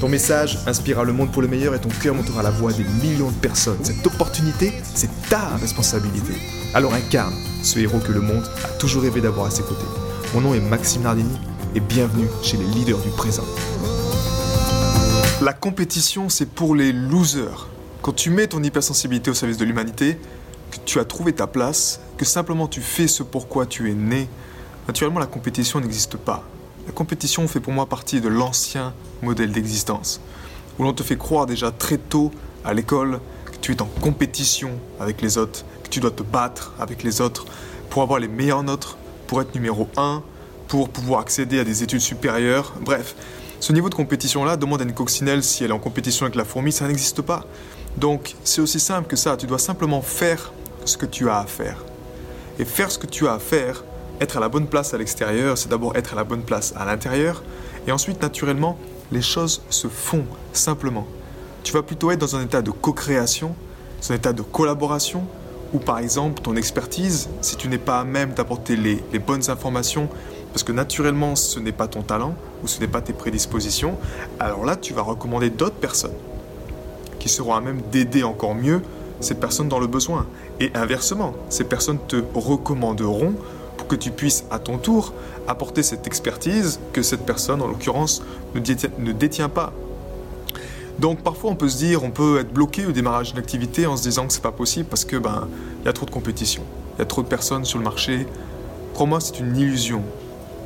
[0.00, 2.84] Ton message inspirera le monde pour le meilleur et ton cœur montera la voix des
[3.02, 3.82] millions de personnes.
[3.82, 6.34] Cette opportunité, c'est ta responsabilité.
[6.74, 9.86] Alors incarne ce héros que le monde a toujours rêvé d'avoir à ses côtés.
[10.34, 11.34] Mon nom est Maxime Nardini
[11.74, 13.44] et bienvenue chez les leaders du présent.
[15.40, 17.66] La compétition, c'est pour les losers.
[18.02, 20.18] Quand tu mets ton hypersensibilité au service de l'humanité,
[20.72, 24.28] que tu as trouvé ta place, que simplement tu fais ce pourquoi tu es né,
[24.86, 26.44] naturellement la compétition n'existe pas.
[26.86, 30.20] La compétition fait pour moi partie de l'ancien modèle d'existence,
[30.78, 32.30] où l'on te fait croire déjà très tôt
[32.64, 36.72] à l'école que tu es en compétition avec les autres, que tu dois te battre
[36.78, 37.44] avec les autres
[37.90, 40.22] pour avoir les meilleures notes, pour être numéro 1,
[40.68, 42.72] pour pouvoir accéder à des études supérieures.
[42.80, 43.16] Bref,
[43.58, 46.44] ce niveau de compétition-là demande à une coccinelle si elle est en compétition avec la
[46.44, 47.44] fourmi, ça n'existe pas.
[47.96, 50.52] Donc c'est aussi simple que ça, tu dois simplement faire
[50.84, 51.84] ce que tu as à faire.
[52.60, 53.82] Et faire ce que tu as à faire,
[54.20, 56.84] être à la bonne place à l'extérieur, c'est d'abord être à la bonne place à
[56.84, 57.42] l'intérieur.
[57.86, 58.78] Et ensuite, naturellement,
[59.12, 61.06] les choses se font simplement.
[61.62, 63.54] Tu vas plutôt être dans un état de co-création,
[64.02, 65.24] dans un état de collaboration,
[65.72, 70.08] ou par exemple ton expertise, si tu n'es pas à même d'apporter les bonnes informations,
[70.52, 73.98] parce que naturellement ce n'est pas ton talent, ou ce n'est pas tes prédispositions,
[74.40, 76.14] alors là tu vas recommander d'autres personnes
[77.18, 78.80] qui seront à même d'aider encore mieux
[79.20, 80.26] ces personnes dans le besoin.
[80.60, 83.34] Et inversement, ces personnes te recommanderont
[83.88, 85.12] que tu puisses à ton tour
[85.48, 88.22] apporter cette expertise que cette personne, en l'occurrence,
[88.54, 89.72] ne détient, ne détient pas.
[90.98, 93.96] Donc parfois on peut se dire, on peut être bloqué au démarrage d'une activité en
[93.96, 95.46] se disant que c'est pas possible parce que ben
[95.82, 96.62] il y a trop de compétition,
[96.96, 98.26] il y a trop de personnes sur le marché.
[98.94, 100.02] Pour moi, c'est une illusion.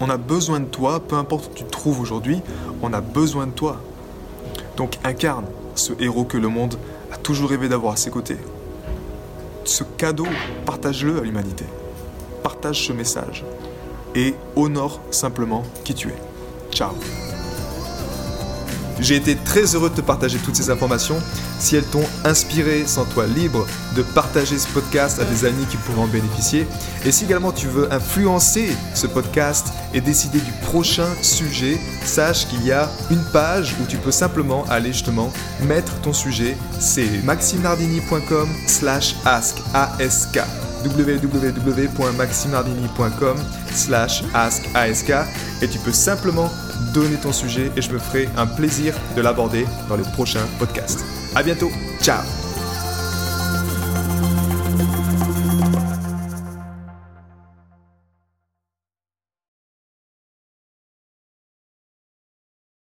[0.00, 2.40] On a besoin de toi, peu importe où tu te trouves aujourd'hui,
[2.82, 3.80] on a besoin de toi.
[4.78, 5.44] Donc incarne
[5.74, 6.76] ce héros que le monde
[7.12, 8.38] a toujours rêvé d'avoir à ses côtés.
[9.64, 10.26] Ce cadeau,
[10.64, 11.64] partage-le à l'humanité.
[12.44, 13.42] Partage ce message
[14.14, 16.22] et honore simplement qui tu es.
[16.70, 16.90] Ciao
[19.00, 21.16] J'ai été très heureux de te partager toutes ces informations.
[21.58, 23.66] Si elles t'ont inspiré, sens-toi libre
[23.96, 26.66] de partager ce podcast à des amis qui pourraient en bénéficier.
[27.06, 32.62] Et si également tu veux influencer ce podcast et décider du prochain sujet, sache qu'il
[32.66, 35.32] y a une page où tu peux simplement aller justement
[35.62, 36.58] mettre ton sujet.
[36.78, 40.38] C'est maximenardini.com slash ask ask
[40.84, 43.36] www.maximardini.com
[43.72, 44.64] slash ask
[45.62, 46.50] et tu peux simplement
[46.92, 51.04] donner ton sujet et je me ferai un plaisir de l'aborder dans les prochains podcasts.
[51.34, 52.43] À bientôt, ciao